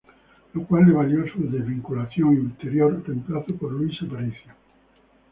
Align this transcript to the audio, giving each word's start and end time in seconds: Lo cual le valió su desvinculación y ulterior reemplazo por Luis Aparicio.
Lo 0.55 0.65
cual 0.65 0.87
le 0.87 0.93
valió 0.93 1.31
su 1.31 1.47
desvinculación 1.47 2.33
y 2.33 2.39
ulterior 2.39 3.03
reemplazo 3.05 3.55
por 3.55 3.71
Luis 3.71 4.01
Aparicio. 4.01 4.51